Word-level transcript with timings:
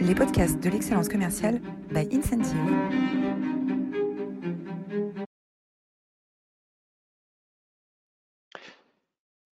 les 0.00 0.14
podcasts 0.14 0.58
de 0.60 0.70
l'excellence 0.70 1.08
commerciale 1.08 1.60
by 1.90 2.08
Incentive. 2.10 2.56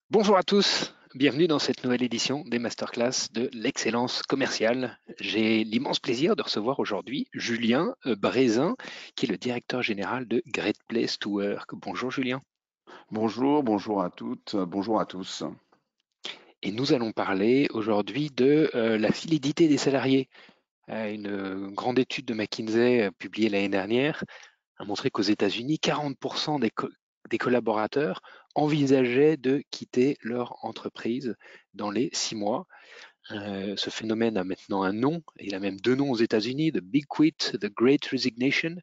Bonjour 0.09 0.37
à 0.37 0.43
tous, 0.43 0.95
bienvenue 1.15 1.47
dans 1.47 1.59
cette 1.59 1.83
nouvelle 1.83 2.01
édition 2.01 2.45
des 2.45 2.59
masterclass 2.59 3.27
de 3.33 3.49
l'excellence 3.51 4.21
commerciale. 4.21 4.97
J'ai 5.19 5.65
l'immense 5.65 5.99
plaisir 5.99 6.37
de 6.37 6.43
recevoir 6.43 6.79
aujourd'hui 6.79 7.27
Julien 7.33 7.93
Brézin, 8.05 8.75
qui 9.15 9.25
est 9.25 9.29
le 9.29 9.37
directeur 9.37 9.81
général 9.81 10.27
de 10.27 10.41
Great 10.47 10.77
Place 10.87 11.19
to 11.19 11.41
Work. 11.41 11.71
Bonjour 11.73 12.09
Julien. 12.09 12.41
Bonjour, 13.11 13.63
bonjour 13.63 14.01
à 14.01 14.09
toutes, 14.09 14.55
bonjour 14.55 15.01
à 15.01 15.05
tous. 15.05 15.43
Et 16.67 16.73
nous 16.73 16.91
allons 16.91 17.13
parler 17.13 17.69
aujourd'hui 17.71 18.29
de 18.29 18.69
euh, 18.75 18.97
la 18.97 19.13
fidélité 19.13 19.69
des 19.69 19.77
salariés. 19.77 20.27
Euh, 20.89 21.13
une 21.13 21.73
grande 21.73 21.97
étude 21.97 22.25
de 22.25 22.33
McKinsey 22.33 23.03
euh, 23.03 23.11
publiée 23.11 23.47
l'année 23.47 23.69
dernière 23.69 24.25
a 24.75 24.83
montré 24.83 25.09
qu'aux 25.09 25.21
États-Unis, 25.21 25.79
40% 25.81 26.59
des, 26.59 26.69
des, 27.29 27.37
collaborateurs 27.37 28.21
envisageaient 28.53 29.37
de 29.37 29.63
quitter 29.71 30.17
leur 30.21 30.65
entreprise 30.65 31.37
dans 31.73 31.89
les 31.89 32.09
six 32.11 32.35
mois. 32.35 32.67
ce 33.29 33.89
phénomène 33.89 34.35
a 34.35 34.43
maintenant 34.43 34.83
un 34.83 34.91
nom, 34.91 35.23
il 35.39 35.55
a 35.55 35.61
même 35.61 35.79
deux 35.79 35.95
noms 35.95 36.11
aux 36.11 36.17
États-Unis, 36.17 36.73
The 36.73 36.81
Big 36.81 37.05
Quit, 37.07 37.37
The 37.37 37.73
Great 37.73 38.05
Resignation. 38.07 38.75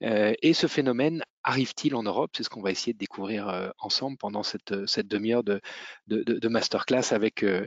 et 0.00 0.52
ce 0.54 0.68
phénomène 0.68 1.24
arrive-t-il 1.44 1.94
en 1.94 2.02
Europe? 2.02 2.32
C'est 2.36 2.42
ce 2.42 2.50
qu'on 2.50 2.62
va 2.62 2.70
essayer 2.70 2.92
de 2.92 2.98
découvrir 2.98 3.48
euh, 3.48 3.70
ensemble 3.78 4.16
pendant 4.16 4.42
cette, 4.42 4.72
euh, 4.72 4.86
demi-heure 5.02 5.42
de, 5.42 5.60
masterclass 6.48 7.12
avec, 7.12 7.42
euh, 7.42 7.66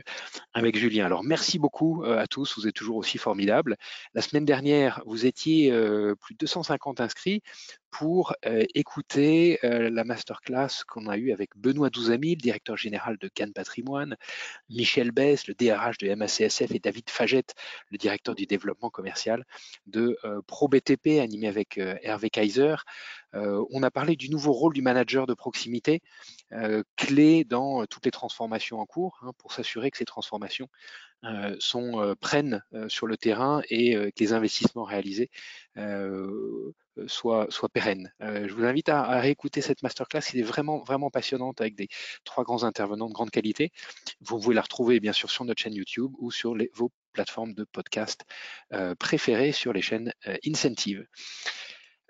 avec 0.52 0.76
Julien. 0.76 1.06
Alors, 1.06 1.24
merci 1.24 1.58
beaucoup 1.58 2.04
à 2.04 2.26
tous, 2.26 2.56
vous 2.56 2.68
êtes 2.68 2.74
toujours 2.74 2.96
aussi 2.96 3.18
formidables. 3.18 3.76
La 4.14 4.22
semaine 4.22 4.44
dernière, 4.44 5.02
vous 5.06 5.26
étiez 5.26 5.70
plus 6.20 6.34
de 6.34 6.38
250 6.40 7.00
inscrits 7.00 7.42
pour 7.90 8.34
écouter 8.74 9.58
la 9.62 10.04
masterclass 10.04 10.84
qu'on 10.88 11.06
a 11.06 11.16
eue 11.16 11.32
avec 11.32 11.50
Benoît 11.56 11.90
Douzamy, 11.90 12.34
le 12.34 12.40
directeur 12.40 12.76
général 12.76 13.18
de 13.18 13.28
Cannes 13.28 13.52
Patrimoine, 13.52 14.16
Michel 14.68 15.12
Bess, 15.12 15.46
le 15.46 15.54
DRH 15.54 15.98
de 15.98 16.12
MACSF 16.14 16.72
et 16.72 16.80
David 16.80 17.08
Fagette, 17.08 17.54
le 17.90 17.98
directeur 17.98 18.34
du 18.34 18.46
développement 18.46 18.90
commercial 18.90 19.44
de 19.86 20.18
ProBTP, 20.46 21.20
animé 21.20 21.46
avec 21.48 21.78
Hervé 21.78 22.30
Kaiser. 22.30 22.76
Euh, 23.34 23.64
on 23.70 23.82
a 23.82 23.90
parlé 23.90 24.16
du 24.16 24.30
nouveau 24.30 24.52
rôle 24.52 24.74
du 24.74 24.82
manager 24.82 25.26
de 25.26 25.34
proximité, 25.34 26.02
euh, 26.52 26.82
clé 26.96 27.44
dans 27.44 27.82
euh, 27.82 27.86
toutes 27.86 28.04
les 28.04 28.10
transformations 28.10 28.80
en 28.80 28.86
cours, 28.86 29.18
hein, 29.22 29.32
pour 29.38 29.52
s'assurer 29.52 29.90
que 29.90 29.98
ces 29.98 30.04
transformations 30.04 30.68
prennent 32.20 32.62
sur 32.88 33.06
le 33.06 33.16
terrain 33.16 33.62
et 33.70 33.94
que 33.94 34.20
les 34.20 34.34
investissements 34.34 34.84
réalisés 34.84 35.30
soient, 37.06 37.48
pérennes. 37.72 38.12
je 38.20 38.52
vous 38.52 38.64
invite 38.64 38.90
à, 38.90 39.20
réécouter 39.20 39.62
cette 39.62 39.82
masterclass, 39.82 40.20
qui 40.20 40.40
est 40.40 40.42
vraiment, 40.42 40.82
vraiment 40.82 41.08
passionnante 41.08 41.62
avec 41.62 41.76
des 41.76 41.88
trois 42.24 42.44
grands 42.44 42.64
intervenants 42.64 43.08
de 43.08 43.14
grande 43.14 43.30
qualité. 43.30 43.72
Vous 44.20 44.38
pouvez 44.38 44.54
la 44.54 44.60
retrouver 44.60 45.00
bien 45.00 45.14
sûr 45.14 45.30
sur 45.30 45.46
notre 45.46 45.62
chaîne 45.62 45.72
YouTube 45.72 46.12
ou 46.18 46.30
sur 46.30 46.54
vos 46.74 46.92
plateformes 47.14 47.54
de 47.54 47.64
podcast 47.64 48.26
préférées 48.98 49.52
sur 49.52 49.72
les 49.72 49.80
chaînes 49.80 50.12
Incentive 50.46 51.06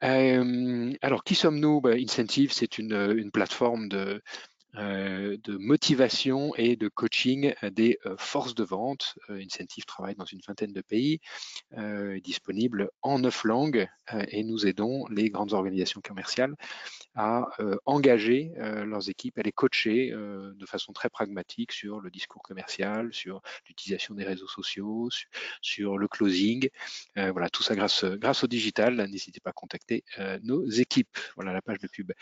alors, 0.03 1.25
qui 1.25 1.34
sommes-nous? 1.34 1.81
Bah, 1.81 1.92
Incentive, 1.95 2.53
c'est 2.53 2.78
une, 2.78 2.95
une, 3.17 3.31
plateforme 3.31 3.89
de, 3.89 3.97
euh, 3.97 4.20
de 4.75 5.56
motivation 5.56 6.55
et 6.56 6.77
de 6.77 6.89
coaching 6.89 7.55
des 7.72 7.98
euh, 8.06 8.17
forces 8.19 8.55
de 8.55 8.64
vente. 8.64 9.16
Euh, 9.31 9.41
Incentive 9.41 9.84
travaille 9.84 10.14
dans 10.14 10.25
une 10.25 10.41
vingtaine 10.47 10.72
de 10.72 10.81
pays, 10.81 11.20
disponible 12.22 12.91
en 13.03 13.19
neuf 13.19 13.44
langues, 13.44 13.89
et 14.28 14.44
nous 14.44 14.66
aidons 14.66 15.06
les 15.08 15.31
grandes 15.31 15.53
organisations 15.53 16.00
commerciales 16.00 16.55
à 17.14 17.48
engager 17.84 18.53
leurs 18.56 19.09
équipes, 19.09 19.38
à 19.38 19.43
les 19.43 19.53
coacher 19.53 20.10
de 20.10 20.66
façon 20.66 20.93
très 20.93 21.09
pragmatique 21.09 21.72
sur 21.72 22.00
le 22.00 22.10
discours 22.10 22.43
commercial, 22.43 23.12
sur 23.12 23.41
l'utilisation 23.66 24.15
des 24.15 24.25
réseaux 24.25 24.48
sociaux, 24.48 25.09
sur, 25.60 25.98
le 25.98 26.09
closing. 26.09 26.69
voilà, 27.16 27.48
tout 27.48 27.62
ça 27.62 27.75
grâce, 27.75 28.04
grâce 28.04 28.44
au 28.44 28.47
digital. 28.47 28.97
N'hésitez 29.10 29.41
pas 29.41 29.50
à 29.50 29.54
contacter 29.54 30.04
nos 30.43 30.69
équipes. 30.69 31.19
Voilà, 31.37 31.53
la 31.53 31.62
page 31.62 31.78
de 31.78 31.88
pub 31.88 32.12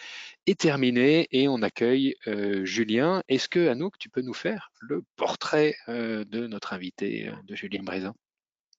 est 0.47 0.59
terminée 0.59 1.29
et 1.31 1.49
on 1.49 1.63
accueille 1.63 2.15
euh, 2.43 2.65
Julien. 2.65 3.23
Est-ce 3.29 3.49
que, 3.49 3.69
Anouk, 3.69 3.99
tu 3.99 4.09
peux 4.09 4.21
nous 4.21 4.35
faire 4.35 4.73
le 4.81 5.03
portrait 5.17 5.75
euh, 5.89 6.25
de 6.25 6.47
notre 6.47 6.73
invité, 6.73 7.29
euh, 7.29 7.33
de 7.45 7.55
Julien 7.55 7.83
Brézin? 7.83 8.15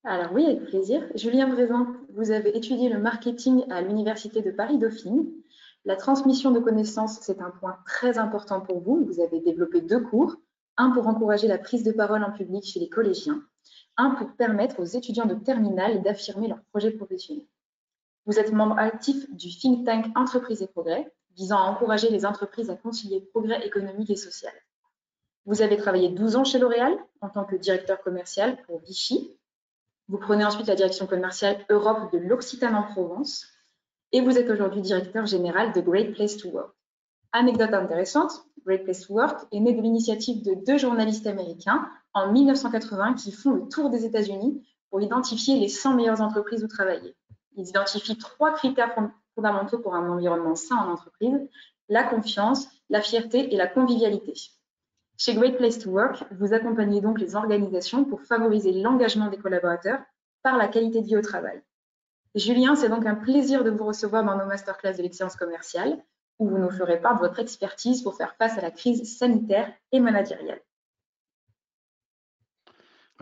Alors 0.03 0.33
oui, 0.33 0.45
avec 0.45 0.65
plaisir. 0.65 1.01
Julien 1.15 1.47
Brézin, 1.47 1.95
vous 2.13 2.31
avez 2.31 2.55
étudié 2.57 2.89
le 2.89 2.99
marketing 2.99 3.63
à 3.71 3.81
l'Université 3.81 4.41
de 4.41 4.51
Paris-Dauphine. 4.51 5.31
La 5.85 5.95
transmission 5.95 6.51
de 6.51 6.59
connaissances, 6.59 7.19
c'est 7.21 7.41
un 7.41 7.51
point 7.51 7.77
très 7.85 8.17
important 8.17 8.61
pour 8.61 8.81
vous. 8.81 9.05
Vous 9.05 9.21
avez 9.21 9.39
développé 9.39 9.81
deux 9.81 10.01
cours, 10.01 10.35
un 10.77 10.91
pour 10.91 11.07
encourager 11.07 11.47
la 11.47 11.57
prise 11.57 11.83
de 11.83 11.91
parole 11.91 12.23
en 12.23 12.31
public 12.31 12.65
chez 12.65 12.79
les 12.79 12.89
collégiens, 12.89 13.43
un 13.97 14.11
pour 14.11 14.35
permettre 14.35 14.79
aux 14.79 14.85
étudiants 14.85 15.25
de 15.25 15.35
terminale 15.35 16.01
d'affirmer 16.01 16.47
leur 16.47 16.61
projet 16.71 16.91
professionnel. 16.91 17.45
Vous 18.25 18.39
êtes 18.39 18.51
membre 18.51 18.77
actif 18.79 19.29
du 19.33 19.49
think 19.49 19.85
tank 19.85 20.05
Entreprise 20.15 20.61
et 20.61 20.67
Progrès, 20.67 21.11
visant 21.35 21.57
à 21.57 21.69
encourager 21.69 22.09
les 22.09 22.25
entreprises 22.25 22.69
à 22.69 22.75
concilier 22.75 23.21
progrès 23.21 23.65
économique 23.65 24.09
et 24.09 24.15
social. 24.15 24.53
Vous 25.45 25.61
avez 25.61 25.77
travaillé 25.77 26.09
12 26.09 26.35
ans 26.37 26.43
chez 26.43 26.59
L'Oréal 26.59 26.97
en 27.21 27.29
tant 27.29 27.43
que 27.43 27.55
directeur 27.55 28.01
commercial 28.01 28.61
pour 28.63 28.79
Vichy. 28.79 29.37
Vous 30.07 30.17
prenez 30.17 30.45
ensuite 30.45 30.67
la 30.67 30.75
direction 30.75 31.05
commerciale 31.05 31.65
Europe 31.69 32.11
de 32.13 32.17
l'Occitane 32.17 32.75
en 32.75 32.83
Provence 32.83 33.45
et 34.11 34.21
vous 34.21 34.37
êtes 34.37 34.49
aujourd'hui 34.49 34.81
directeur 34.81 35.25
général 35.25 35.73
de 35.73 35.81
Great 35.81 36.13
Place 36.13 36.37
to 36.37 36.49
Work. 36.49 36.73
Anecdote 37.33 37.73
intéressante, 37.73 38.31
Great 38.65 38.83
Place 38.83 39.07
to 39.07 39.13
Work 39.13 39.47
est 39.51 39.59
né 39.59 39.73
de 39.73 39.81
l'initiative 39.81 40.43
de 40.43 40.53
deux 40.53 40.77
journalistes 40.77 41.27
américains 41.27 41.89
en 42.13 42.31
1980 42.31 43.15
qui 43.15 43.31
font 43.31 43.51
le 43.51 43.67
tour 43.67 43.89
des 43.89 44.05
États-Unis 44.05 44.65
pour 44.89 45.01
identifier 45.01 45.59
les 45.59 45.67
100 45.67 45.95
meilleures 45.95 46.21
entreprises 46.21 46.63
où 46.63 46.67
travailler. 46.67 47.15
Ils 47.55 47.67
identifient 47.67 48.17
trois 48.17 48.53
critères 48.53 48.93
fondamentaux 49.35 49.79
pour 49.79 49.95
un 49.95 50.09
environnement 50.09 50.55
sain 50.55 50.77
en 50.77 50.91
entreprise, 50.91 51.39
la 51.89 52.03
confiance, 52.03 52.67
la 52.89 53.01
fierté 53.01 53.53
et 53.53 53.57
la 53.57 53.67
convivialité. 53.67 54.33
Chez 55.17 55.35
Great 55.35 55.57
Place 55.57 55.79
to 55.79 55.91
Work, 55.91 56.25
vous 56.31 56.53
accompagnez 56.53 57.01
donc 57.01 57.19
les 57.19 57.35
organisations 57.35 58.03
pour 58.03 58.21
favoriser 58.21 58.71
l'engagement 58.71 59.29
des 59.29 59.37
collaborateurs 59.37 59.99
par 60.41 60.57
la 60.57 60.67
qualité 60.67 61.01
de 61.01 61.07
vie 61.07 61.17
au 61.17 61.21
travail. 61.21 61.61
Julien, 62.35 62.75
c'est 62.75 62.89
donc 62.89 63.05
un 63.05 63.15
plaisir 63.15 63.63
de 63.63 63.69
vous 63.69 63.85
recevoir 63.85 64.23
dans 64.23 64.35
nos 64.35 64.45
masterclass 64.45 64.93
de 64.97 65.03
l'excellence 65.03 65.35
commerciale, 65.35 66.03
où 66.39 66.49
vous 66.49 66.57
nous 66.57 66.71
ferez 66.71 66.99
part 66.99 67.15
de 67.15 67.19
votre 67.19 67.39
expertise 67.39 68.01
pour 68.01 68.15
faire 68.15 68.35
face 68.35 68.57
à 68.57 68.61
la 68.61 68.71
crise 68.71 69.17
sanitaire 69.17 69.71
et 69.91 69.99
managériale. 69.99 70.59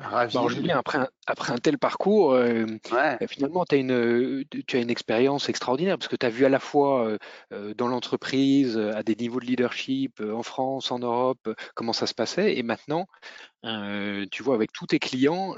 Alors 0.04 0.50
Julien, 0.50 0.78
après 0.78 0.98
un, 0.98 1.08
après 1.28 1.54
un 1.54 1.58
tel 1.58 1.78
parcours, 1.78 2.34
euh, 2.34 2.66
euh, 2.94 3.28
finalement, 3.28 3.64
as 3.70 3.76
une, 3.76 4.44
tu 4.68 4.78
as 4.78 4.80
une 4.80 4.90
expérience 4.90 5.50
extraordinaire 5.50 5.98
parce 5.98 6.08
que 6.08 6.16
tu 6.16 6.26
as 6.26 6.30
vu 6.30 6.46
à 6.46 6.50
la 6.50 6.60
fois 6.60 7.18
euh, 7.52 7.74
dans 7.76 7.88
l'entreprise, 7.88 8.78
à 8.78 9.04
des 9.04 9.16
niveaux 9.16 9.40
de 9.40 9.46
leadership, 9.46 10.22
en 10.22 10.44
France, 10.44 10.92
en 10.92 11.00
Europe, 11.00 11.50
comment 11.76 11.94
ça 11.94 12.08
se 12.08 12.14
passait. 12.14 12.58
Et 12.58 12.64
maintenant, 12.64 13.08
tu 13.64 14.44
vois, 14.44 14.56
avec 14.56 14.72
tous 14.72 14.88
tes 14.88 15.00
clients, 15.00 15.56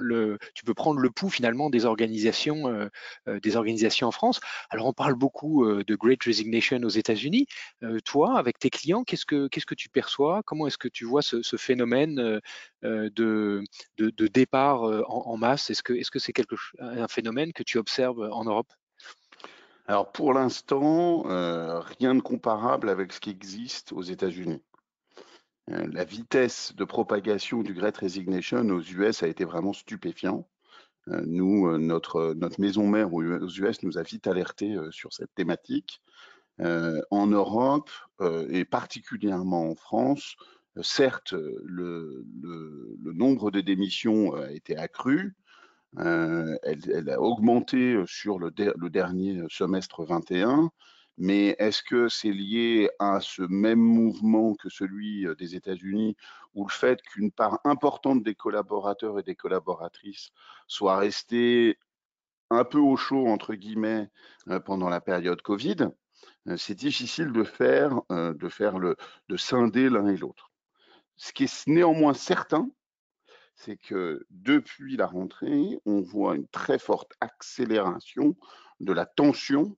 tu 0.53 0.65
peux 0.65 0.73
prendre 0.73 0.99
le 0.99 1.09
pouls 1.09 1.29
finalement 1.29 1.69
des 1.69 1.85
organisations, 1.85 2.89
des 3.27 3.55
organisations 3.55 4.07
en 4.07 4.11
France. 4.11 4.39
Alors, 4.69 4.87
on 4.87 4.93
parle 4.93 5.15
beaucoup 5.15 5.65
de 5.65 5.95
Great 5.95 6.23
Resignation 6.23 6.79
aux 6.83 6.89
États-Unis. 6.89 7.47
toi, 8.05 8.37
avec 8.37 8.59
tes 8.59 8.69
clients, 8.69 9.03
qu'est-ce 9.03 9.25
que, 9.25 9.75
tu 9.75 9.89
perçois? 9.89 10.41
Comment 10.45 10.67
est-ce 10.67 10.77
que 10.77 10.87
tu 10.87 11.05
vois 11.05 11.21
ce, 11.21 11.57
phénomène 11.57 12.41
de, 12.81 13.63
départ 14.27 14.83
en, 15.07 15.37
masse? 15.37 15.69
Est-ce 15.69 15.83
que 15.83 16.19
c'est 16.19 16.31
-ce 16.31 16.33
quelque, 16.33 16.55
un 16.79 17.07
phénomène 17.07 17.53
que 17.53 17.63
tu 17.63 17.77
observes 17.77 18.29
en 18.31 18.43
Europe? 18.43 18.71
Alors 19.85 20.11
pour 20.11 20.33
l'instant, 20.33 21.23
rien 21.23 22.15
de 22.15 22.21
comparable 22.21 22.89
avec 22.89 23.11
ce 23.13 23.19
qui 23.19 23.29
existe 23.29 23.91
aux 23.91 24.01
États-Unis. 24.01 24.61
Euh, 25.71 25.87
la 25.91 26.03
vitesse 26.03 26.75
de 26.75 26.83
propagation 26.83 27.63
du 27.63 27.73
Great 27.73 27.97
Resignation 27.97 28.67
aux 28.69 28.81
US 28.81 29.23
a 29.23 29.27
été 29.27 29.45
vraiment 29.45 29.73
stupéfiant. 29.73 30.47
Euh, 31.09 31.23
nous, 31.25 31.77
notre, 31.77 32.33
notre 32.33 32.59
maison 32.61 32.87
mère 32.87 33.13
aux 33.13 33.21
US 33.21 33.83
nous 33.83 33.97
a 33.97 34.03
vite 34.03 34.27
alertés 34.27 34.75
sur 34.91 35.13
cette 35.13 35.33
thématique. 35.35 36.01
en 36.59 37.27
Europe 37.27 37.89
et 38.49 38.63
particulièrement 38.63 39.71
en 39.71 39.75
France, 39.75 40.35
certes, 40.81 41.33
le, 41.33 42.25
le, 42.41 43.13
nombre 43.13 43.51
de 43.51 43.61
démissions 43.61 44.35
a 44.35 44.51
été 44.51 44.77
accru, 44.77 45.35
euh, 45.99 46.57
elle, 46.63 47.09
a 47.09 47.21
augmenté 47.21 47.93
euh, 47.93 48.05
sur 48.07 48.39
le, 48.39 48.49
dernier 48.51 49.43
semestre 49.49 50.03
21, 50.03 50.71
mais 51.17 51.55
est-ce 51.59 51.83
que 51.83 52.09
c'est 52.09 52.31
lié 52.31 52.89
à 52.99 53.19
ce 53.21 53.43
même 53.43 53.79
mouvement 53.79 54.55
que 54.55 54.69
celui 54.69 55.27
euh, 55.27 55.35
des 55.35 55.55
États-Unis 55.55 56.15
ou 56.55 56.65
le 56.65 56.71
fait 56.71 57.01
qu'une 57.01 57.31
part 57.31 57.59
importante 57.63 58.23
des 58.23 58.35
collaborateurs 58.35 59.19
et 59.19 59.23
des 59.23 59.35
collaboratrices 59.35 60.31
soit 60.67 60.97
restée 60.97 61.77
un 62.49 62.63
peu 62.63 62.79
au 62.79 62.95
chaud, 62.97 63.27
entre 63.27 63.53
guillemets, 63.53 64.09
euh, 64.49 64.59
pendant 64.59 64.89
la 64.89 65.01
période 65.01 65.41
Covid, 65.41 65.89
euh, 66.47 66.57
c'est 66.57 66.75
difficile 66.75 67.31
de 67.31 67.43
faire, 67.43 68.01
de 68.09 68.49
faire 68.49 68.79
le, 68.79 68.95
de 69.29 69.37
scinder 69.37 69.89
l'un 69.89 70.07
et 70.07 70.17
l'autre. 70.17 70.51
Ce 71.15 71.31
qui 71.31 71.43
est 71.43 71.67
néanmoins 71.67 72.13
certain, 72.13 72.69
c'est 73.55 73.77
que 73.77 74.25
depuis 74.31 74.97
la 74.97 75.05
rentrée, 75.05 75.79
on 75.85 76.01
voit 76.01 76.35
une 76.35 76.47
très 76.47 76.79
forte 76.79 77.13
accélération 77.21 78.35
de 78.79 78.93
la 78.93 79.05
tension 79.05 79.77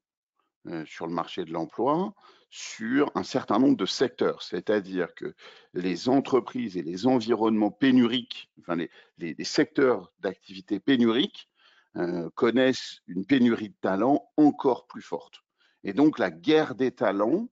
sur 0.85 1.07
le 1.07 1.13
marché 1.13 1.45
de 1.45 1.51
l'emploi 1.51 2.13
sur 2.49 3.11
un 3.15 3.23
certain 3.23 3.59
nombre 3.59 3.75
de 3.75 3.85
secteurs, 3.85 4.41
c'est-à-dire 4.41 5.13
que 5.13 5.35
les 5.73 6.07
entreprises 6.07 6.77
et 6.77 6.83
les 6.83 7.05
environnements 7.05 7.71
pénuriques, 7.71 8.49
enfin 8.61 8.77
les, 8.77 8.89
les 9.17 9.43
secteurs 9.43 10.13
d'activité 10.19 10.79
pénuriques, 10.79 11.49
euh, 11.97 12.29
connaissent 12.35 12.99
une 13.07 13.25
pénurie 13.25 13.69
de 13.69 13.75
talents 13.79 14.29
encore 14.35 14.85
plus 14.85 15.01
forte. 15.01 15.43
Et 15.85 15.93
donc 15.93 16.19
la 16.19 16.29
guerre 16.29 16.75
des 16.75 16.91
talents 16.91 17.47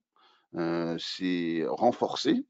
euh, 0.54 0.98
s'est 0.98 1.64
renforcée, 1.66 2.44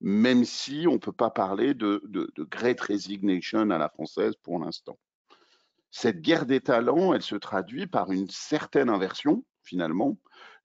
même 0.00 0.44
si 0.44 0.86
on 0.88 0.94
ne 0.94 0.98
peut 0.98 1.12
pas 1.12 1.30
parler 1.30 1.72
de, 1.72 2.02
de, 2.08 2.32
de, 2.34 2.42
great 2.42 2.80
resignation 2.80 3.70
à 3.70 3.78
la 3.78 3.88
française 3.88 4.34
pour 4.42 4.58
l'instant. 4.58 4.98
Cette 5.92 6.20
guerre 6.20 6.46
des 6.46 6.60
talents, 6.60 7.14
elle 7.14 7.22
se 7.22 7.36
traduit 7.36 7.86
par 7.86 8.10
une 8.10 8.28
certaine 8.28 8.88
inversion, 8.88 9.44
finalement, 9.66 10.16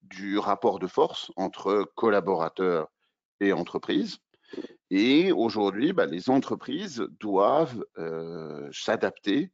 du 0.04 0.38
rapport 0.38 0.80
de 0.80 0.88
force 0.88 1.32
entre 1.36 1.92
collaborateurs 1.96 2.88
et 3.40 3.54
entreprises. 3.54 4.20
Et 4.90 5.32
aujourd'hui, 5.32 5.94
bah, 5.94 6.06
les 6.06 6.30
entreprises 6.30 7.06
doivent 7.20 7.86
euh, 7.98 8.70
s'adapter 8.72 9.52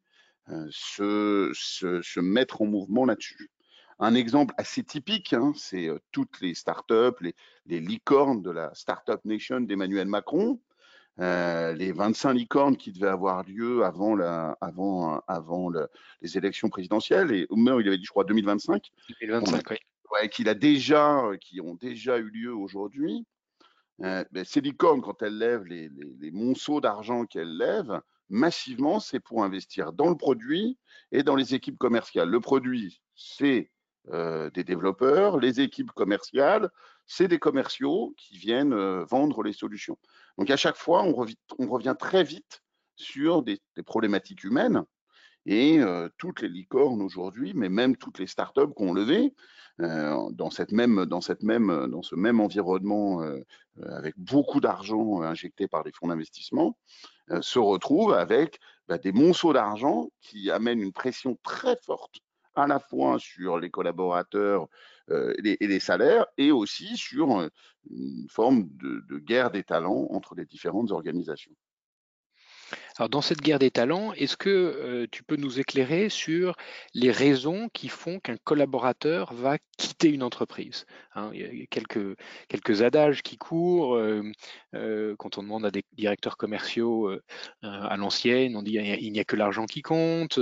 euh, 0.49 0.67
se, 0.71 2.19
mettre 2.19 2.61
en 2.61 2.65
mouvement 2.65 3.05
là-dessus. 3.05 3.51
Un 3.99 4.15
exemple 4.15 4.53
assez 4.57 4.83
typique, 4.83 5.33
hein, 5.33 5.53
c'est 5.55 5.88
euh, 5.88 6.00
toutes 6.11 6.39
les 6.41 6.53
startups, 6.53 7.33
les 7.65 7.79
licornes 7.79 8.41
de 8.41 8.51
la 8.51 8.73
Startup 8.73 9.19
Nation 9.25 9.61
d'Emmanuel 9.61 10.07
Macron, 10.07 10.59
euh, 11.19 11.73
les 11.73 11.91
25 11.91 12.33
licornes 12.33 12.77
qui 12.77 12.91
devaient 12.91 13.07
avoir 13.07 13.43
lieu 13.43 13.83
avant, 13.83 14.15
la, 14.15 14.57
avant, 14.61 15.21
avant 15.27 15.71
les 16.21 16.37
élections 16.37 16.69
présidentielles, 16.69 17.31
et 17.31 17.47
au 17.49 17.55
moins 17.55 17.79
il 17.81 17.87
avait 17.87 17.97
dit, 17.97 18.05
je 18.05 18.11
crois, 18.11 18.23
2025. 18.23 18.91
2025, 19.21 19.71
oui. 19.71 19.77
Ouais, 20.11 20.29
qu'il 20.29 20.47
a 20.47 20.53
déjà, 20.53 21.23
qui 21.41 21.59
ont 21.59 21.75
déjà 21.75 22.17
eu 22.17 22.29
lieu 22.29 22.55
aujourd'hui. 22.55 23.25
Euh, 24.03 24.23
ben, 24.31 24.45
ces 24.45 24.61
licornes, 24.61 25.01
quand 25.01 25.21
elles 25.21 25.37
lèvent 25.37 25.65
les, 25.65 25.89
les, 25.89 26.15
les 26.19 26.31
monceaux 26.31 26.79
d'argent 26.79 27.25
qu'elles 27.25 27.57
lèvent, 27.57 27.99
massivement, 28.29 28.99
c'est 28.99 29.19
pour 29.19 29.43
investir 29.43 29.93
dans 29.93 30.09
le 30.09 30.15
produit 30.15 30.77
et 31.11 31.23
dans 31.23 31.35
les 31.35 31.55
équipes 31.55 31.77
commerciales. 31.77 32.29
Le 32.29 32.39
produit, 32.39 33.01
c'est 33.15 33.71
euh, 34.13 34.49
des 34.51 34.63
développeurs, 34.63 35.37
les 35.37 35.59
équipes 35.59 35.91
commerciales, 35.91 36.69
c'est 37.05 37.27
des 37.27 37.39
commerciaux 37.39 38.13
qui 38.17 38.37
viennent 38.37 38.73
euh, 38.73 39.03
vendre 39.03 39.43
les 39.43 39.51
solutions. 39.51 39.97
Donc 40.38 40.50
à 40.50 40.57
chaque 40.57 40.75
fois, 40.75 41.04
on, 41.04 41.13
revient, 41.13 41.95
très 41.98 42.24
vite 42.24 42.62
sur 42.95 43.44
des, 43.44 43.60
problématiques 43.86 44.44
humaines. 44.44 44.84
Et 45.45 45.80
euh, 45.80 46.10
toutes 46.18 46.42
les 46.42 46.50
licornes 46.50 47.01
aujourd'hui, 47.01 47.54
mais 47.56 47.69
même 47.69 47.95
toutes 47.95 48.19
les 48.19 48.28
startups 48.28 48.74
qui 48.75 48.84
ont 48.84 48.94
levé 48.94 49.34
dans, 49.80 50.50
cette 50.50 50.72
même, 50.72 51.06
dans, 51.06 51.22
cette 51.22 51.44
même, 51.44 51.88
dans 51.92 52.01
ce 52.01 52.16
même 52.16 52.39
environnement 52.39 53.22
avec 53.86 54.16
beaucoup 54.18 54.60
d'argent 54.60 55.22
injecté 55.22 55.68
par 55.68 55.84
les 55.84 55.92
fonds 55.92 56.07
d'investissement, 56.07 56.75
euh, 57.31 57.42
se 57.42 57.60
retrouvent 57.60 58.13
avec 58.13 58.60
bah, 58.88 58.98
des 58.98 59.12
monceaux 59.12 59.51
d'argent 59.51 60.10
qui 60.22 60.50
amènent 60.50 60.81
une 60.81 60.94
pression 60.94 61.38
très 61.44 61.75
forte 61.86 62.19
à 62.56 62.68
la 62.68 62.80
fois 62.80 63.19
sur 63.19 63.60
les 63.60 63.69
collaborateurs 63.69 64.63
euh, 64.63 64.68
et, 65.09 65.57
les, 65.68 65.80
salaires 65.80 66.25
et 66.38 66.51
aussi 66.51 66.98
sur 66.98 67.39
euh, 67.39 67.50
une 67.89 68.27
forme 68.30 68.69
de 68.81 69.18
guerre 69.19 69.51
des 69.51 69.63
talents 69.63 70.07
entre 70.12 70.36
les 70.36 70.45
différentes 70.45 70.92
organisations. 70.92 71.56
Alors 72.97 73.09
dans 73.09 73.21
cette 73.21 73.41
guerre 73.41 73.59
des 73.59 73.71
talents, 73.71 74.13
est-ce 74.13 74.37
que 74.37 74.49
euh, 74.49 75.07
tu 75.11 75.23
peux 75.23 75.35
nous 75.35 75.59
éclairer 75.59 76.09
sur 76.09 76.55
les 76.93 77.11
raisons 77.11 77.69
qui 77.73 77.89
font 77.89 78.19
qu'un 78.19 78.37
collaborateur 78.37 79.33
va 79.33 79.57
quitter 79.77 80.09
une 80.09 80.23
entreprise 80.23 80.85
hein? 81.15 81.29
Il 81.33 81.41
y 81.41 81.63
a 81.63 81.65
quelques, 81.67 82.81
adages 82.81 83.21
qui 83.21 83.37
courent. 83.37 83.95
Euh, 83.95 84.23
euh, 84.73 85.15
quand 85.17 85.37
on 85.37 85.43
demande 85.43 85.65
à 85.65 85.71
des 85.71 85.83
directeurs 85.93 86.37
commerciaux 86.37 87.11
à 87.61 87.97
l'ancienne, 87.97 88.55
on 88.55 88.63
dit 88.63 88.73
il 88.73 89.11
n'y 89.11 89.19
a, 89.19 89.23
que 89.23 89.35
l'argent 89.35 89.65
qui 89.65 89.81
compte. 89.81 90.39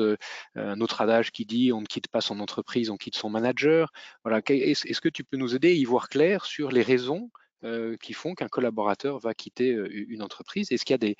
un 0.56 0.82
autre 0.82 1.02
adage 1.02 1.32
qui 1.32 1.46
dit 1.46 1.72
on 1.72 1.82
ne 1.82 1.86
quitte 1.86 2.08
pas 2.08 2.22
son 2.22 2.40
entreprise, 2.40 2.90
on 2.90 2.98
quitte 2.98 3.16
son 3.16 3.30
manager. 3.30 3.92
Voilà. 4.24 4.42
Est-ce 4.48 5.02
que 5.02 5.10
tu 5.10 5.24
peux 5.24 5.38
nous 5.38 5.56
aider 5.56 5.70
à 5.70 5.74
y 5.74 5.86
voir 5.86 6.10
clair 6.10 6.46
sur 6.46 6.72
les 6.72 6.82
raisons 6.82 7.30
euh, 7.66 7.98
qui 7.98 8.14
font 8.14 8.36
qu'un 8.36 8.48
collaborateur 8.48 9.18
va 9.18 9.34
quitter 9.34 9.74
euh, 9.74 9.90
une 9.92 10.22
entreprise 10.22 10.72
Est-ce 10.72 10.86
qu'il 10.86 10.96
y 11.02 11.16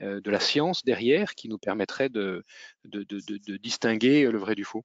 a 0.00 0.06
euh, 0.06 0.20
de 0.20 0.30
la 0.30 0.38
science 0.38 0.84
derrière 0.84 1.34
qui 1.34 1.48
nous 1.48 1.58
permettrait 1.58 2.08
de, 2.08 2.44
distinguer 2.84 4.30
le 4.30 4.38
vrai 4.38 4.54
du 4.54 4.62
faux? 4.62 4.84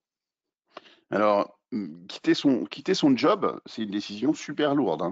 Alors, 1.12 1.60
hum, 1.72 2.08
quitter 2.08 2.34
son, 2.34 2.66
quitter 2.66 2.96
son 2.96 3.16
job, 3.16 3.60
c'est 3.68 3.84
une 3.84 3.92
décision 3.92 4.34
super 4.34 4.74
lourde. 4.74 5.04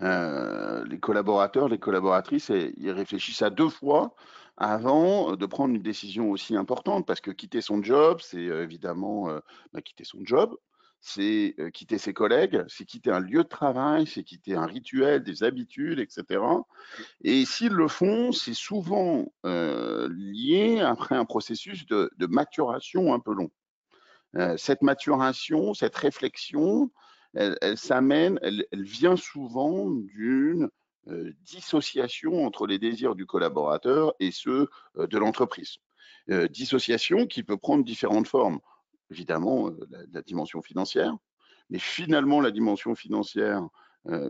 Hein. 0.00 0.84
les 0.90 0.98
collaborateurs, 0.98 1.68
les 1.68 1.78
collaboratrices, 1.78 2.50
ils 2.76 2.90
réfléchissent 2.90 3.42
à 3.42 3.50
deux 3.50 3.68
fois 3.68 4.16
avant 4.56 5.36
de 5.36 5.46
prendre 5.46 5.72
une 5.72 5.82
décision 5.82 6.32
aussi 6.32 6.56
importante, 6.56 7.06
parce 7.06 7.20
que 7.20 7.30
quitter 7.30 7.60
son 7.60 7.80
job, 7.80 8.18
c'est 8.20 8.42
évidemment 8.42 9.28
bah, 9.72 9.82
quitter 9.82 10.02
son 10.02 10.18
job, 10.24 10.56
c'est 11.00 11.54
quitter 11.72 11.98
ses 11.98 12.12
collègues, 12.12 12.64
c'est 12.68 12.84
quitter 12.84 13.10
un 13.10 13.20
lieu 13.20 13.44
de 13.44 13.48
travail, 13.48 14.06
c'est 14.06 14.24
quitter 14.24 14.54
un 14.54 14.66
rituel, 14.66 15.22
des 15.22 15.42
habitudes, 15.44 16.00
etc. 16.00 16.42
Et 17.22 17.44
s'ils 17.44 17.72
le 17.72 17.88
font, 17.88 18.32
c'est 18.32 18.54
souvent 18.54 19.32
lié 19.44 20.80
après 20.80 21.14
un 21.16 21.24
processus 21.24 21.86
de, 21.86 22.10
maturation 22.28 23.14
un 23.14 23.20
peu 23.20 23.32
long. 23.32 23.50
cette 24.56 24.82
maturation, 24.82 25.72
cette 25.72 25.96
réflexion, 25.96 26.90
elle, 27.34 27.78
s'amène, 27.78 28.38
elle, 28.42 28.64
vient 28.72 29.16
souvent 29.16 29.88
d'une 29.90 30.68
dissociation 31.42 32.44
entre 32.44 32.66
les 32.66 32.78
désirs 32.78 33.14
du 33.14 33.24
collaborateur 33.24 34.14
et 34.18 34.32
ceux 34.32 34.68
de 34.96 35.16
l'entreprise. 35.16 35.76
dissociation 36.50 37.26
qui 37.26 37.44
peut 37.44 37.56
prendre 37.56 37.84
différentes 37.84 38.26
formes 38.26 38.58
évidemment 39.10 39.68
euh, 39.68 40.06
la, 40.12 40.22
dimension 40.22 40.62
financière, 40.62 41.16
mais 41.70 41.78
finalement 41.78 42.40
la 42.40 42.50
dimension 42.50 42.94
financière, 42.94 43.66
euh, 44.06 44.28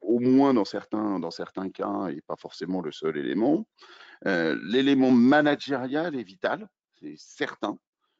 au 0.00 0.18
moins 0.20 0.54
dans 0.54 0.64
certains, 0.64 1.18
dans 1.18 1.30
certains 1.30 1.70
cas, 1.70 2.08
et 2.08 2.20
pas 2.20 2.36
forcément 2.36 2.80
le 2.80 2.92
seul 2.92 3.16
élément. 3.16 3.66
Euh, 4.26 4.58
l'élément 4.64 5.10
managérial 5.10 6.14
est 6.14 6.22
vital, 6.22 6.68
c'est 7.00 7.16
certain. 7.16 7.78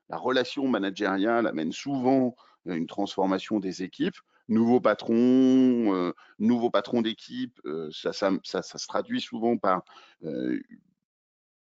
La 0.09 0.17
relation 0.17 0.67
managériale 0.69 1.47
amène 1.47 1.73
souvent 1.73 2.35
une 2.65 2.87
transformation 2.87 3.61
des 3.61 3.83
équipes. 3.83 4.17
Nouveau 4.49 4.81
patron, 4.81 6.13
nouveau 6.39 6.71
patron 6.71 7.03
d'équipe, 7.03 7.61
ça, 7.91 8.13
ça, 8.13 8.31
ça, 8.45 8.63
se 8.63 8.87
traduit 8.87 9.21
souvent 9.21 9.57
par 9.57 9.83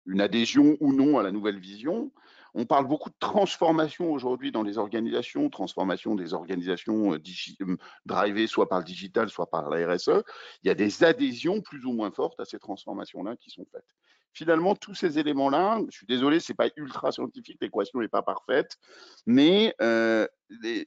une 0.06 0.20
adhésion 0.20 0.76
ou 0.80 0.94
non 0.94 1.18
à 1.18 1.22
la 1.22 1.32
nouvelle 1.32 1.58
vision. 1.58 2.10
On 2.54 2.66
parle 2.66 2.86
beaucoup 2.86 3.08
de 3.08 3.16
transformation 3.18 4.12
aujourd'hui 4.12 4.52
dans 4.52 4.62
les 4.62 4.76
organisations, 4.76 5.48
transformation 5.48 6.14
des 6.14 6.34
organisations 6.34 7.14
euh, 7.14 7.18
euh, 7.62 7.76
drivées 8.04 8.46
soit 8.46 8.68
par 8.68 8.78
le 8.80 8.84
digital, 8.84 9.30
soit 9.30 9.48
par 9.48 9.70
la 9.70 9.94
RSE. 9.94 10.22
Il 10.62 10.68
y 10.68 10.70
a 10.70 10.74
des 10.74 11.02
adhésions 11.02 11.60
plus 11.62 11.84
ou 11.84 11.92
moins 11.92 12.10
fortes 12.10 12.38
à 12.40 12.44
ces 12.44 12.58
transformations-là 12.58 13.36
qui 13.36 13.50
sont 13.50 13.66
faites. 13.72 13.86
Finalement, 14.34 14.74
tous 14.74 14.94
ces 14.94 15.18
éléments-là, 15.18 15.80
je 15.90 15.96
suis 15.96 16.06
désolé, 16.06 16.40
c'est 16.40 16.54
pas 16.54 16.68
ultra 16.76 17.12
scientifique, 17.12 17.58
l'équation 17.60 18.00
n'est 18.00 18.08
pas 18.08 18.22
parfaite, 18.22 18.78
mais 19.26 19.74
euh, 19.82 20.26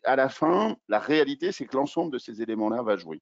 à 0.03 0.15
la 0.15 0.29
fin, 0.29 0.75
la 0.87 0.99
réalité, 0.99 1.51
c'est 1.51 1.65
que 1.65 1.77
l'ensemble 1.77 2.11
de 2.11 2.17
ces 2.17 2.41
éléments-là 2.41 2.81
va 2.81 2.97
jouer. 2.97 3.21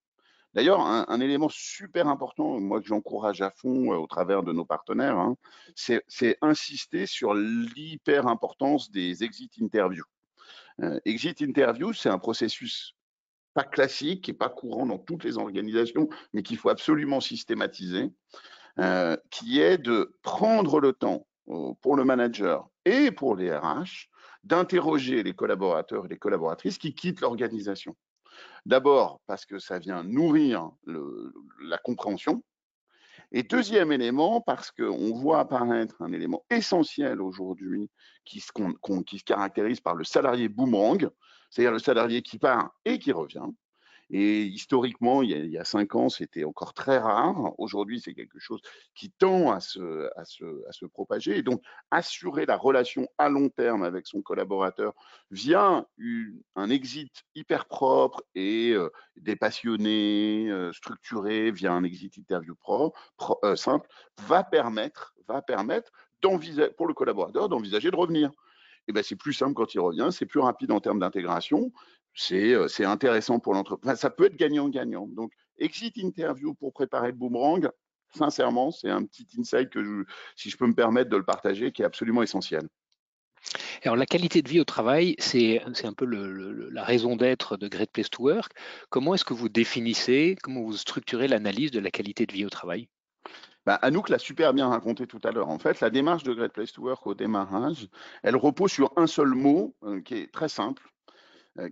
D'ailleurs, 0.54 0.82
un, 0.82 1.20
élément 1.20 1.50
super 1.50 2.08
important, 2.08 2.60
moi 2.60 2.80
que 2.80 2.88
j'encourage 2.88 3.42
à 3.42 3.50
fond 3.50 3.92
euh, 3.92 3.98
au 3.98 4.06
travers 4.06 4.44
de 4.44 4.54
nos 4.54 4.66
partenaires, 4.66 5.18
hein, 5.18 5.36
c'est 5.76 6.38
insister 6.42 7.08
sur 7.08 7.34
l'hyper 7.34 8.28
importance 8.28 8.92
des 8.92 9.24
exit 9.24 9.52
interviews. 9.62 10.06
Euh, 10.82 11.00
exit 11.06 11.42
interview, 11.42 11.92
c'est 11.94 12.10
un 12.10 12.20
processus 12.20 12.96
pas 13.56 13.64
classique 13.64 14.30
et 14.30 14.34
pas 14.34 14.50
courant 14.50 14.86
dans 14.86 15.00
toutes 15.00 15.24
les 15.24 15.38
organisations, 15.38 16.08
mais 16.34 16.44
qu'il 16.44 16.58
faut 16.58 16.70
absolument 16.70 17.20
systématiser, 17.20 18.12
euh, 18.80 19.18
qui 19.32 19.60
est 19.60 19.80
de 19.80 20.16
prendre 20.22 20.80
le 20.80 20.94
temps 20.94 21.28
pour 21.82 21.96
le 21.96 22.06
manager 22.06 22.70
et 22.86 23.12
pour 23.12 23.36
les 23.36 23.54
RH 23.54 24.08
d'interroger 24.44 25.24
les 25.24 25.34
collaborateurs 25.34 26.06
et 26.06 26.10
les 26.10 26.18
collaboratrices 26.18 26.78
qui 26.78 26.96
quittent 26.96 27.22
l'organisation. 27.22 27.96
D'abord 28.66 29.20
parce 29.28 29.46
que 29.46 29.60
ça 29.60 29.80
vient 29.80 30.04
nourrir 30.04 30.72
la 30.86 31.78
compréhension 31.78 32.44
Et 33.32 33.44
deuxième 33.44 33.92
élément, 33.92 34.42
parce 34.42 34.72
qu'on 34.72 35.14
voit 35.14 35.40
apparaître 35.40 36.02
un 36.02 36.14
élément 36.14 36.46
essentiel 36.50 37.22
aujourd'hui 37.22 37.90
qui, 38.26 38.40
se 38.40 39.24
caractérise 39.24 39.82
par 39.82 39.96
le 39.96 40.04
salarié 40.04 40.48
boomerang, 40.50 41.10
c'est-à-dire 41.50 41.72
le 41.72 41.80
salarié 41.80 42.22
qui 42.22 42.38
part 42.38 42.72
et 42.86 43.00
qui 43.00 43.12
revient. 43.12 43.48
Et 44.10 44.44
historiquement, 44.44 45.22
il 45.22 45.48
y 45.48 45.58
a, 45.58 45.64
cinq 45.64 45.96
ans, 45.96 46.10
c'était 46.10 46.44
encore 46.44 46.74
très 46.74 46.98
rare. 46.98 47.54
Aujourd'hui, 47.60 48.00
c'est 48.00 48.14
quelque 48.14 48.40
chose 48.40 48.62
qui 48.96 49.10
tend 49.12 49.52
à 49.52 49.60
se, 49.60 50.86
propager. 50.92 51.38
Et 51.38 51.42
donc, 51.42 51.62
assurer 51.92 52.46
la 52.46 52.58
relation 52.58 53.08
à 53.18 53.30
long 53.30 53.50
terme 53.50 53.84
avec 53.84 54.08
son 54.08 54.22
collaborateur 54.22 54.94
via 55.32 55.86
un 56.56 56.70
exit 56.70 57.24
hyper 57.36 57.66
propre 57.66 58.24
et 58.36 58.72
euh, 58.72 58.90
dépassionné, 59.16 60.50
euh, 60.50 60.72
structuré, 60.74 61.52
via 61.52 61.74
un 61.74 61.84
exit 61.84 62.18
interview 62.18 62.56
pro, 62.56 62.94
euh, 63.44 63.56
simple, 63.56 63.88
va 64.28 64.44
permettre, 64.44 65.16
va 65.28 65.42
pour 66.78 66.88
le 66.88 66.94
collaborateur 66.94 67.50
d'envisager 67.50 67.92
de 67.92 67.96
revenir. 67.96 68.32
Et 68.88 68.92
ben, 68.92 69.04
c'est 69.04 69.16
plus 69.16 69.34
simple 69.34 69.54
quand 69.54 69.74
il 69.74 69.80
revient, 69.80 70.10
c'est 70.12 70.26
plus 70.26 70.40
rapide 70.40 70.72
en 70.72 70.80
termes 70.80 71.00
d'intégration, 71.00 71.72
c'est 72.14 72.86
intéressant 72.86 73.40
pour 73.40 73.54
l'entreprise. 73.54 73.96
ça 73.96 74.10
peut 74.10 74.26
être 74.26 74.36
gagnant-gagnant. 74.36 75.08
Donc, 75.08 75.32
exit 75.58 75.98
interview 75.98 76.54
pour 76.54 76.74
préparer 76.74 77.08
le 77.08 77.18
boomerang, 77.18 77.70
sincèrement, 78.16 78.72
c'est 78.72 78.90
un 78.90 79.04
petit 79.04 79.28
insight 79.38 79.70
que, 79.70 79.84
je, 79.84 80.04
si 80.36 80.50
je 80.50 80.58
peux 80.58 80.68
me 80.68 80.76
permettre 80.76 81.10
de 81.10 81.18
le 81.18 81.24
partager, 81.24 81.72
qui 81.72 81.82
est 81.82 81.86
absolument 81.86 82.24
essentiel. 82.24 82.68
Alors, 83.84 83.98
la 83.98 84.06
qualité 84.06 84.42
de 84.42 84.50
vie 84.50 84.60
au 84.60 84.64
travail, 84.64 85.16
c'est 85.20 85.62
un 85.84 85.94
peu 85.94 86.06
le, 86.06 86.70
la 86.70 86.84
raison 86.84 87.16
d'être 87.16 87.58
de 87.58 87.68
Great 87.68 87.92
Place 87.92 88.10
to 88.10 88.24
Work. 88.24 88.54
Comment 88.90 89.14
est-ce 89.16 89.26
que 89.26 89.34
vous 89.34 89.50
définissez, 89.50 90.38
comment 90.42 90.62
vous 90.62 90.78
structurez 90.78 91.28
l'analyse 91.28 91.72
de 91.72 91.80
la 91.80 91.92
qualité 91.92 92.26
de 92.26 92.32
vie 92.32 92.46
au 92.46 92.50
travail? 92.50 92.88
Bah, 93.66 93.76
Anouk 93.76 94.10
l'a 94.10 94.20
super 94.20 94.54
bien 94.54 94.68
raconté 94.68 95.08
tout 95.08 95.22
à 95.24 95.32
l'heure. 95.32 95.50
En 95.50 95.60
fait, 95.60 95.80
la 95.80 95.90
démarche 95.90 96.24
de 96.24 96.34
Great 96.34 96.52
Place 96.52 96.74
to 96.74 96.82
Work 96.84 97.08
au 97.08 97.14
démarrage, 97.14 97.88
elle 98.22 98.36
repose 98.36 98.72
sur 98.72 98.92
un 98.98 99.08
seul 99.08 99.30
mot 99.30 99.76
euh, 99.84 100.02
qui 100.02 100.16
est 100.16 100.32
très 100.32 100.50
simple, 100.50 100.84
euh, 100.84 100.93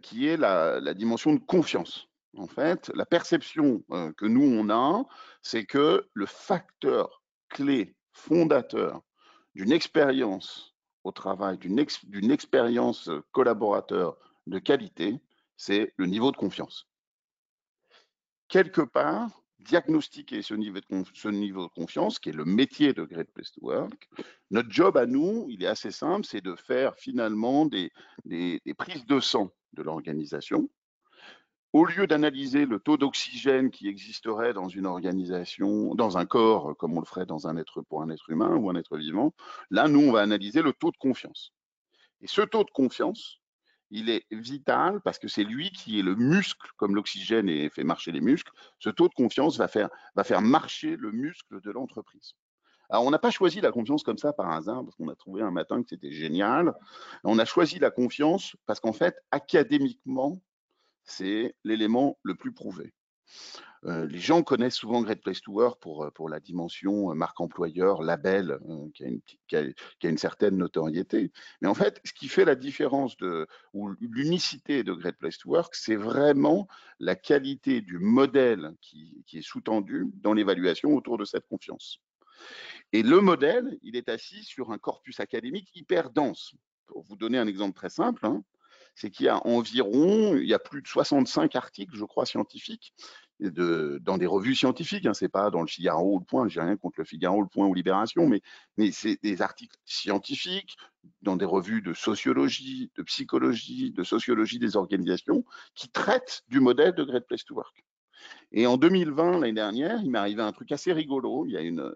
qui 0.02 0.28
est 0.28 0.38
la, 0.38 0.94
dimension 0.94 1.34
de 1.34 1.40
confiance. 1.40 2.08
En 2.38 2.48
fait, 2.48 2.92
la 2.96 3.06
perception 3.06 3.84
euh, 3.92 4.12
que 4.14 4.26
nous, 4.26 4.44
on 4.44 4.70
a, 4.70 5.04
c'est 5.42 5.66
que 5.66 6.08
le 6.14 6.26
facteur 6.26 7.22
clé 7.50 7.96
fondateur 8.14 9.02
d'une 9.54 9.72
expérience 9.72 10.76
au 11.04 11.12
travail, 11.12 11.58
d'une 11.58 12.32
expérience 12.32 13.10
collaborateur 13.32 14.18
de 14.48 14.60
qualité, 14.60 15.20
c'est 15.58 15.94
le 15.98 16.06
niveau 16.06 16.32
de 16.32 16.38
confiance. 16.38 16.88
Quelque 18.48 18.82
part, 18.82 19.42
diagnostiquer 19.60 20.42
ce 20.42 20.54
niveau, 20.54 20.80
de 20.80 21.74
confiance, 21.74 22.20
qui 22.20 22.30
est 22.30 22.34
le 22.34 22.46
métier 22.46 22.94
de 22.94 23.04
Great 23.04 23.32
Place 23.32 23.52
to 23.52 23.62
Work. 23.62 24.10
Notre 24.50 24.72
job 24.72 24.98
à 24.98 25.06
nous, 25.06 25.46
il 25.50 25.64
est 25.64 25.68
assez 25.68 25.92
simple, 25.92 26.26
c'est 26.26 26.42
de 26.42 26.56
faire 26.56 26.96
finalement 26.96 27.66
des, 27.66 27.92
prises 28.78 29.06
de 29.06 29.20
sang 29.20 29.52
de 29.74 29.84
l'organisation. 29.84 30.70
Au 31.74 31.86
lieu 31.86 32.06
d'analyser 32.06 32.66
le 32.66 32.80
taux 32.80 32.98
d'oxygène 32.98 33.72
qui 33.72 33.88
existerait 33.88 34.52
dans 34.54 34.68
une 34.68 34.86
organisation, 34.86 35.96
dans 35.96 36.18
un 36.18 36.26
corps, 36.26 36.76
comme 36.78 36.98
on 36.98 37.00
le 37.00 37.06
ferait 37.06 37.26
dans 37.26 37.48
un 37.48 37.56
être 37.56 37.82
pour 37.82 38.02
un 38.02 38.10
être 38.10 38.30
humain 38.30 38.56
ou 38.58 38.70
un 38.70 38.76
être 38.76 38.98
vivant, 38.98 39.34
là, 39.70 39.88
nous, 39.88 40.02
on 40.02 40.12
va 40.12 40.20
analyser 40.20 40.62
le 40.62 40.74
taux 40.74 40.92
de 40.92 40.98
confiance. 40.98 41.54
Et 42.20 42.28
ce 42.28 42.42
taux 42.42 42.66
de 42.66 42.72
confiance, 42.72 43.40
il 43.90 44.10
est 44.10 44.26
vital 44.32 45.02
parce 45.02 45.18
que 45.18 45.30
c'est 45.30 45.44
lui 45.46 45.72
qui 45.72 46.00
est 46.00 46.04
le 46.04 46.16
muscle, 46.16 46.70
comme 46.76 46.94
l'oxygène 46.94 47.70
fait 47.70 47.84
marcher 47.84 48.12
les 48.12 48.22
muscles. 48.22 48.52
Ce 48.80 48.90
taux 48.90 49.08
de 49.08 49.14
confiance 49.14 49.58
va 49.58 49.68
faire 49.68 50.42
marcher 50.42 50.98
le 50.98 51.12
muscle 51.12 51.62
de 51.62 51.72
l'entreprise. 51.72 52.36
Alors, 52.92 53.06
on 53.06 53.12
n'a 53.12 53.20
pas 53.20 53.32
choisi 53.32 53.62
la 53.62 53.72
confiance 53.72 54.04
comme 54.04 54.18
ça 54.18 54.34
par 54.34 54.52
hasard, 54.52 54.84
parce 54.84 54.96
qu'on 54.98 55.08
a 55.08 55.16
trouvé 55.16 55.42
un 55.42 55.50
matin 55.50 55.82
que 55.82 55.88
c'était 55.90 56.12
génial. 56.12 56.74
On 57.24 57.40
a 57.40 57.46
choisi 57.46 57.80
la 57.80 57.90
confiance 57.90 58.58
parce 58.66 58.82
qu'en 58.82 58.92
fait, 58.92 59.16
académiquement, 59.32 60.42
c'est 61.06 61.56
l'élément 61.64 62.18
le 62.22 62.36
plus 62.36 62.52
prouvé. 62.52 62.94
Euh, 63.86 64.06
les 64.08 64.20
gens 64.20 64.44
connaissent 64.44 64.76
souvent 64.76 65.02
Great 65.02 65.22
Place 65.22 65.42
to 65.42 65.54
Work 65.54 65.80
pour, 65.80 66.04
euh, 66.04 66.12
pour 66.12 66.28
la 66.28 66.42
dimension 66.42 67.12
euh, 67.12 67.16
marque 67.16 67.40
employeur, 67.40 68.04
label, 68.04 68.60
qui, 68.94 69.06
a 69.06 69.08
une, 69.08 69.22
qui, 69.48 69.56
a, 69.56 69.64
une, 70.04 70.18
certaine 70.18 70.58
notoriété. 70.58 71.32
Mais 71.62 71.70
en 71.70 71.74
fait, 71.74 72.00
ce 72.04 72.12
qui 72.12 72.28
fait 72.28 72.46
la 72.46 72.56
différence 72.56 73.16
de, 73.18 73.48
ou 73.74 73.90
l'unicité 74.02 74.84
de 74.84 74.94
Great 74.94 75.18
Place 75.18 75.38
to 75.38 75.50
Work, 75.50 75.74
c'est 75.76 75.96
vraiment 75.96 76.68
la 77.00 77.16
qualité 77.16 77.80
du 77.82 77.98
modèle 77.98 78.76
qui, 78.82 79.24
qui 79.26 79.40
est 79.40 79.42
sous-tendu 79.42 80.12
dans 80.16 80.34
l'évaluation 80.34 80.94
autour 80.94 81.18
de 81.18 81.26
cette 81.26 81.48
confiance. 81.48 82.02
Et 82.94 83.04
le 83.04 83.22
modèle, 83.22 83.78
il 83.84 83.96
est 83.96 84.10
assis 84.10 84.44
sur 84.44 84.72
un 84.72 84.78
corpus 84.78 85.20
académique 85.20 85.70
hyper 85.76 86.10
dense. 86.10 86.54
Pour 86.88 87.04
vous 87.04 87.16
donner 87.16 87.38
un 87.38 87.48
exemple 87.48 87.76
très 87.76 87.90
simple, 87.90 88.26
hein, 88.26 88.44
c'est 88.96 89.10
qu'il 89.10 89.26
y 89.26 89.30
a 89.30 89.46
environ, 89.48 90.36
il 90.36 90.48
y 90.48 90.54
a 90.54 90.60
plus 90.60 90.82
de 90.82 90.88
65 90.88 91.56
articles, 91.56 91.96
je 91.96 92.04
crois, 92.04 92.26
scientifiques 92.26 92.94
de, 93.40 94.00
dans 94.04 94.18
des 94.18 94.28
revues 94.28 94.56
scientifiques, 94.56 95.06
hein, 95.06 95.14
c'est 95.14 95.30
pas 95.30 95.50
dans 95.50 95.62
le 95.62 95.68
Figaro 95.68 96.16
ou 96.16 96.20
le 96.20 96.26
Point, 96.26 96.48
j'ai 96.48 96.62
rien 96.62 96.78
contre 96.78 97.00
le 97.00 97.06
Figaro, 97.06 97.42
le 97.42 97.48
Point 97.48 97.66
ou 97.66 97.74
Libération, 97.74 98.28
mais, 98.28 98.42
mais 98.78 98.92
c'est 98.92 99.18
des 99.24 99.42
articles 99.42 99.76
scientifiques 99.86 100.76
dans 101.22 101.38
des 101.38 101.46
revues 101.46 101.82
de 101.82 101.94
sociologie, 101.94 102.92
de 102.96 103.04
psychologie, 103.04 103.92
de 103.92 104.04
sociologie 104.04 104.60
des 104.60 104.76
organisations 104.76 105.44
qui 105.74 105.90
traitent 105.90 106.44
du 106.50 106.60
modèle 106.60 106.94
de 106.94 107.04
Great 107.04 107.26
Place 107.26 107.44
to 107.44 107.56
Work. 107.56 107.84
Et 108.52 108.68
en 108.68 108.78
2020, 108.78 109.40
l'année 109.40 109.54
dernière, 109.54 110.00
il 110.04 110.12
m'est 110.12 110.20
arrivé 110.20 110.44
un 110.44 110.52
truc 110.52 110.72
assez 110.72 110.94
rigolo. 110.94 111.46
Il 111.48 111.54
y 111.54 111.58
a 111.58 111.62
une, 111.62 111.92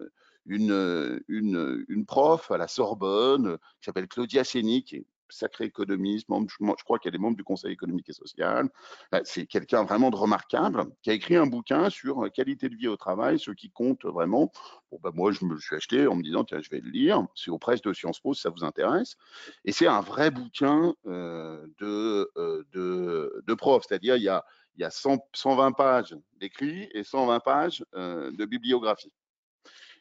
une, 0.46 1.20
une, 1.28 1.84
une 1.88 2.06
prof 2.06 2.50
à 2.50 2.56
la 2.56 2.68
Sorbonne 2.68 3.58
qui 3.80 3.86
s'appelle 3.86 4.08
Claudia 4.08 4.44
Séni, 4.44 4.84
qui 4.84 4.96
est 4.96 5.06
sacré 5.28 5.64
économiste, 5.64 6.26
je 6.30 6.84
crois 6.84 6.98
qu'elle 6.98 7.14
est 7.14 7.18
membre 7.18 7.36
du 7.36 7.44
Conseil 7.44 7.72
économique 7.72 8.08
et 8.08 8.12
social. 8.12 8.68
Bah, 9.10 9.20
c'est 9.24 9.46
quelqu'un 9.46 9.84
vraiment 9.84 10.10
de 10.10 10.16
remarquable 10.16 10.84
qui 11.02 11.10
a 11.10 11.12
écrit 11.12 11.36
un 11.36 11.46
bouquin 11.46 11.90
sur 11.90 12.24
euh, 12.24 12.28
qualité 12.28 12.68
de 12.68 12.76
vie 12.76 12.88
au 12.88 12.96
travail, 12.96 13.38
ce 13.38 13.50
qui 13.50 13.70
compte 13.70 14.04
vraiment. 14.04 14.52
Bon, 14.90 14.98
bah, 15.02 15.10
moi, 15.14 15.32
je 15.32 15.44
me 15.44 15.54
le 15.54 15.60
suis 15.60 15.76
acheté 15.76 16.06
en 16.06 16.16
me 16.16 16.22
disant, 16.22 16.44
tiens, 16.44 16.60
je 16.62 16.70
vais 16.70 16.80
le 16.80 16.90
lire. 16.90 17.26
C'est 17.34 17.50
aux 17.50 17.58
presses 17.58 17.82
de 17.82 17.92
Sciences 17.92 18.20
Po 18.20 18.34
si 18.34 18.42
ça 18.42 18.50
vous 18.50 18.64
intéresse. 18.64 19.16
Et 19.64 19.72
c'est 19.72 19.86
un 19.86 20.00
vrai 20.00 20.30
bouquin 20.30 20.94
euh, 21.06 21.66
de, 21.78 22.30
euh, 22.36 22.64
de, 22.72 23.42
de 23.46 23.54
prof, 23.54 23.84
c'est-à-dire 23.86 24.16
il 24.16 24.22
y 24.22 24.28
a, 24.28 24.44
il 24.76 24.82
y 24.82 24.84
a 24.84 24.90
120 24.90 25.72
pages 25.72 26.16
d'écrit 26.34 26.88
et 26.92 27.02
120 27.02 27.40
pages 27.40 27.84
de 27.94 28.44
bibliographie. 28.44 29.10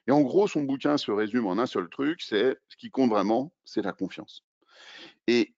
Et 0.08 0.12
en 0.12 0.22
gros, 0.22 0.48
son 0.48 0.64
bouquin 0.64 0.98
se 0.98 1.12
résume 1.12 1.48
en 1.48 1.58
un 1.58 1.66
seul 1.66 1.90
truc, 1.90 2.22
c'est 2.22 2.58
ce 2.70 2.78
qui 2.78 2.92
compte 2.92 3.10
vraiment, 3.10 3.52
c'est 3.64 3.82
la 3.82 3.94
confiance. 3.94 4.44
Et, 5.28 5.54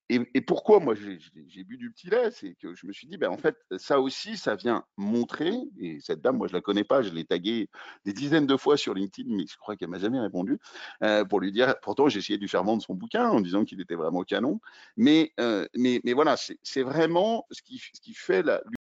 pourquoi 0.48 0.80
moi 0.80 0.96
j'ai 0.96 1.64
bu 1.66 1.78
du 1.78 1.92
petit 1.92 2.10
lait 2.10 2.32
C'est 2.32 2.56
que 2.56 2.74
je 2.74 2.88
me 2.88 2.94
suis 2.94 3.08
dit, 3.08 3.18
ben, 3.18 3.30
en 3.30 3.38
fait, 3.38 3.58
ça 3.78 4.00
aussi, 4.00 4.38
ça 4.38 4.56
vient 4.56 4.86
montrer, 4.96 5.52
et 5.78 6.00
cette 6.00 6.22
dame, 6.22 6.38
moi 6.38 6.48
je 6.48 6.54
la 6.54 6.62
connais 6.62 6.86
pas, 6.86 7.02
je 7.02 7.10
l'ai 7.10 7.26
taguée 7.26 7.70
des 8.06 8.14
dizaines 8.14 8.48
de 8.48 8.56
fois 8.56 8.78
sur 8.78 8.94
LinkedIn, 8.94 9.36
mais 9.36 9.46
je 9.46 9.58
crois 9.58 9.76
qu'elle 9.76 9.90
m'a 9.90 10.00
jamais 10.00 10.20
répondu, 10.22 10.60
euh, 11.04 11.26
pour 11.26 11.42
lui 11.42 11.52
dire, 11.52 11.76
pourtant 11.82 12.08
j'ai 12.08 12.20
essayé 12.20 12.38
de 12.38 12.42
lui 12.42 12.48
faire 12.48 12.64
vendre 12.64 12.82
son 12.82 12.94
bouquin 12.94 13.28
en 13.30 13.42
disant 13.42 13.66
qu'il 13.66 13.82
était 13.82 13.96
vraiment 13.96 14.24
canon, 14.24 14.62
mais, 14.96 15.34
euh, 15.42 15.68
mais, 15.76 16.00
mais 16.06 16.14
voilà, 16.14 16.36
c'est 16.38 16.84
vraiment 16.84 17.46
ce 17.52 17.62
qui, 17.62 17.80
ce 17.80 18.00
qui 18.00 18.14
fait 18.14 18.44
la, 18.44 18.62